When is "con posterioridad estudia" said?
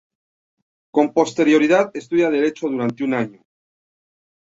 0.91-2.31